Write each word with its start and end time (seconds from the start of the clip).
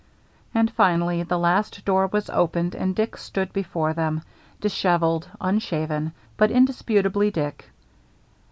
And 0.55 0.71
finally 0.71 1.21
the 1.21 1.37
last 1.37 1.85
door 1.85 2.07
was 2.07 2.27
opened 2.31 2.73
and 2.73 2.95
Dick 2.95 3.17
stood 3.17 3.53
before 3.53 3.93
them, 3.93 4.23
dishevelled, 4.59 5.29
unshaven, 5.39 6.13
but 6.37 6.49
indisputably 6.49 7.29
Dick. 7.29 7.69